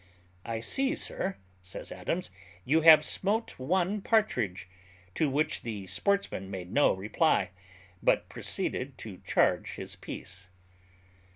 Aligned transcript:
"I 0.45 0.61
see, 0.61 0.95
sir," 0.95 1.37
says 1.61 1.91
Adams, 1.91 2.31
"you 2.65 2.81
have 2.81 3.05
smote 3.05 3.51
one 3.59 4.01
partridge;" 4.01 4.67
to 5.13 5.29
which 5.29 5.61
the 5.61 5.85
sportsman 5.85 6.49
made 6.49 6.71
no 6.71 6.91
reply, 6.91 7.51
but 8.01 8.27
proceeded 8.27 8.97
to 8.97 9.17
charge 9.27 9.75
his 9.75 9.95
piece. 9.95 10.49